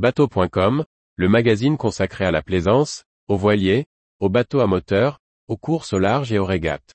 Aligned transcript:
Bateau.com, 0.00 0.86
le 1.16 1.28
magazine 1.28 1.76
consacré 1.76 2.24
à 2.24 2.30
la 2.30 2.40
plaisance, 2.40 3.04
aux 3.28 3.36
voiliers, 3.36 3.84
aux 4.18 4.30
bateaux 4.30 4.60
à 4.60 4.66
moteur, 4.66 5.18
aux 5.46 5.58
courses 5.58 5.92
au 5.92 5.98
large 5.98 6.32
et 6.32 6.38
aux 6.38 6.46
régates. 6.46 6.94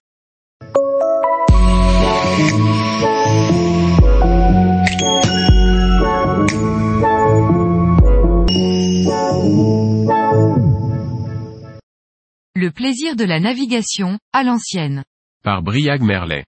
Le 12.56 12.70
plaisir 12.72 13.16
de 13.16 13.24
la 13.24 13.40
navigation, 13.40 14.18
à 14.34 14.44
l'ancienne. 14.44 15.04
Par 15.44 15.62
Briag 15.62 16.02
Merlet. 16.02 16.44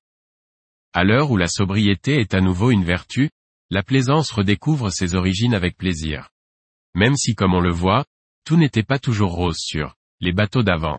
À 0.94 1.04
l'heure 1.04 1.30
où 1.30 1.38
la 1.38 1.48
sobriété 1.48 2.20
est 2.20 2.34
à 2.34 2.42
nouveau 2.42 2.72
une 2.72 2.84
vertu, 2.84 3.30
la 3.70 3.84
plaisance 3.84 4.32
redécouvre 4.32 4.92
ses 4.92 5.14
origines 5.14 5.54
avec 5.54 5.78
plaisir. 5.78 6.30
Même 6.98 7.16
si 7.16 7.36
comme 7.36 7.54
on 7.54 7.60
le 7.60 7.72
voit, 7.72 8.06
tout 8.44 8.58
n'était 8.58 8.82
pas 8.82 8.98
toujours 8.98 9.32
rose 9.32 9.60
sur 9.60 9.94
les 10.20 10.34
bateaux 10.34 10.64
d'avant. 10.64 10.98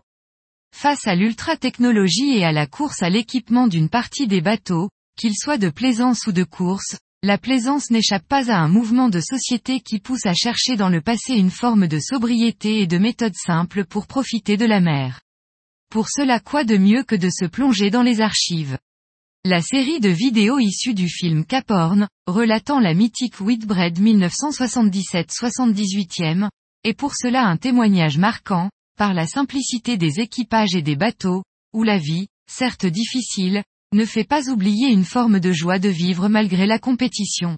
Face 0.73 1.05
à 1.07 1.13
l'ultra-technologie 1.13 2.37
et 2.37 2.45
à 2.45 2.53
la 2.53 2.67
course 2.67 3.03
à 3.03 3.09
l'équipement 3.09 3.67
d'une 3.67 3.89
partie 3.89 4.25
des 4.25 4.39
bateaux, 4.39 4.89
qu'ils 5.17 5.35
soient 5.35 5.57
de 5.57 5.67
plaisance 5.69 6.25
ou 6.25 6.31
de 6.31 6.45
course, 6.45 6.97
la 7.21 7.37
plaisance 7.37 7.91
n'échappe 7.91 8.25
pas 8.29 8.49
à 8.49 8.59
un 8.59 8.69
mouvement 8.69 9.09
de 9.09 9.19
société 9.19 9.81
qui 9.81 9.99
pousse 9.99 10.25
à 10.25 10.33
chercher 10.33 10.77
dans 10.77 10.87
le 10.87 11.01
passé 11.01 11.33
une 11.33 11.51
forme 11.51 11.89
de 11.89 11.99
sobriété 11.99 12.79
et 12.79 12.87
de 12.87 12.97
méthode 12.97 13.35
simple 13.35 13.83
pour 13.83 14.07
profiter 14.07 14.55
de 14.55 14.65
la 14.65 14.79
mer. 14.79 15.19
Pour 15.89 16.07
cela 16.07 16.39
quoi 16.39 16.63
de 16.63 16.77
mieux 16.77 17.03
que 17.03 17.15
de 17.15 17.29
se 17.29 17.43
plonger 17.43 17.89
dans 17.89 18.03
les 18.03 18.21
archives? 18.21 18.77
La 19.51 19.63
série 19.63 19.99
de 19.99 20.09
vidéos 20.09 20.59
issues 20.59 20.93
du 20.93 21.09
film 21.09 21.43
Cap 21.43 21.71
Horn, 21.71 22.07
relatant 22.27 22.79
la 22.79 22.93
mythique 22.93 23.41
Whitbread 23.41 23.99
1977-78e, 23.99 26.49
est 26.83 26.93
pour 26.93 27.15
cela 27.15 27.47
un 27.47 27.57
témoignage 27.57 28.19
marquant, 28.19 28.69
par 28.95 29.15
la 29.15 29.25
simplicité 29.25 29.97
des 29.97 30.19
équipages 30.19 30.75
et 30.75 30.83
des 30.83 30.95
bateaux, 30.95 31.41
où 31.73 31.81
la 31.81 31.97
vie, 31.97 32.27
certes 32.47 32.85
difficile, 32.85 33.63
ne 33.91 34.05
fait 34.05 34.23
pas 34.23 34.51
oublier 34.51 34.89
une 34.89 35.03
forme 35.03 35.39
de 35.39 35.51
joie 35.51 35.79
de 35.79 35.89
vivre 35.89 36.29
malgré 36.29 36.67
la 36.67 36.77
compétition. 36.77 37.57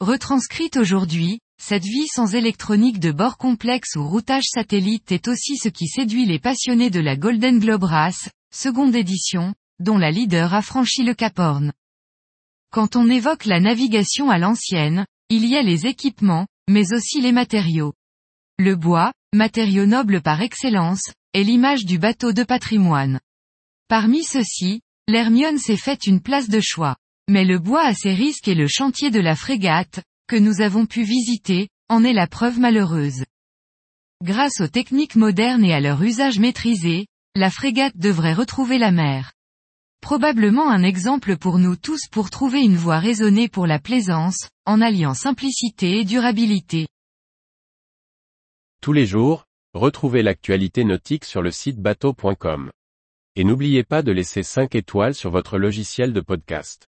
Retranscrite 0.00 0.78
aujourd'hui, 0.78 1.40
cette 1.62 1.84
vie 1.84 2.08
sans 2.08 2.34
électronique 2.34 3.00
de 3.00 3.12
bord 3.12 3.36
complexe 3.36 3.96
ou 3.96 4.08
routage 4.08 4.46
satellite 4.46 5.12
est 5.12 5.28
aussi 5.28 5.58
ce 5.58 5.68
qui 5.68 5.88
séduit 5.88 6.24
les 6.24 6.38
passionnés 6.38 6.88
de 6.88 7.00
la 7.00 7.18
Golden 7.18 7.58
Globe 7.58 7.84
Race, 7.84 8.30
seconde 8.50 8.96
édition, 8.96 9.52
dont 9.78 9.98
la 9.98 10.10
leader 10.10 10.54
a 10.54 10.62
franchi 10.62 11.02
le 11.02 11.14
Cap 11.14 11.38
Horn. 11.38 11.72
Quand 12.70 12.96
on 12.96 13.08
évoque 13.08 13.44
la 13.44 13.60
navigation 13.60 14.30
à 14.30 14.38
l'ancienne, 14.38 15.06
il 15.28 15.46
y 15.46 15.56
a 15.56 15.62
les 15.62 15.86
équipements, 15.86 16.46
mais 16.68 16.92
aussi 16.92 17.20
les 17.20 17.32
matériaux. 17.32 17.94
Le 18.58 18.74
bois, 18.76 19.12
matériau 19.34 19.86
noble 19.86 20.22
par 20.22 20.42
excellence, 20.42 21.12
est 21.34 21.42
l'image 21.42 21.84
du 21.84 21.98
bateau 21.98 22.32
de 22.32 22.44
patrimoine. 22.44 23.20
Parmi 23.88 24.24
ceux-ci, 24.24 24.80
L'Hermione 25.08 25.58
s'est 25.58 25.76
fait 25.76 26.06
une 26.06 26.20
place 26.20 26.48
de 26.48 26.60
choix. 26.60 26.96
Mais 27.28 27.44
le 27.44 27.58
bois 27.58 27.84
à 27.84 27.94
ses 27.94 28.12
risques 28.12 28.48
et 28.48 28.54
le 28.54 28.66
chantier 28.66 29.10
de 29.10 29.20
la 29.20 29.36
frégate, 29.36 30.02
que 30.28 30.36
nous 30.36 30.60
avons 30.60 30.86
pu 30.86 31.02
visiter, 31.02 31.68
en 31.88 32.02
est 32.02 32.12
la 32.12 32.26
preuve 32.26 32.58
malheureuse. 32.58 33.24
Grâce 34.22 34.60
aux 34.60 34.68
techniques 34.68 35.14
modernes 35.14 35.64
et 35.64 35.72
à 35.72 35.80
leur 35.80 36.02
usage 36.02 36.38
maîtrisé, 36.38 37.06
la 37.36 37.50
frégate 37.50 37.96
devrait 37.96 38.32
retrouver 38.32 38.78
la 38.78 38.90
mer. 38.90 39.32
Probablement 40.06 40.70
un 40.70 40.84
exemple 40.84 41.36
pour 41.36 41.58
nous 41.58 41.74
tous 41.74 42.06
pour 42.06 42.30
trouver 42.30 42.62
une 42.62 42.76
voie 42.76 43.00
raisonnée 43.00 43.48
pour 43.48 43.66
la 43.66 43.80
plaisance, 43.80 44.50
en 44.64 44.80
alliant 44.80 45.14
simplicité 45.14 45.98
et 45.98 46.04
durabilité. 46.04 46.86
Tous 48.80 48.92
les 48.92 49.04
jours, 49.04 49.46
retrouvez 49.74 50.22
l'actualité 50.22 50.84
nautique 50.84 51.24
sur 51.24 51.42
le 51.42 51.50
site 51.50 51.80
bateau.com. 51.80 52.70
Et 53.34 53.42
n'oubliez 53.42 53.82
pas 53.82 54.02
de 54.02 54.12
laisser 54.12 54.44
5 54.44 54.76
étoiles 54.76 55.16
sur 55.16 55.32
votre 55.32 55.58
logiciel 55.58 56.12
de 56.12 56.20
podcast. 56.20 56.86